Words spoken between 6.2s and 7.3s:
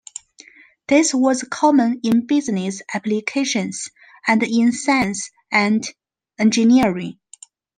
engineering.